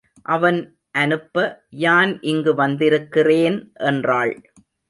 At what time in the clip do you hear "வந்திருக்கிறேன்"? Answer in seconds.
2.55-3.59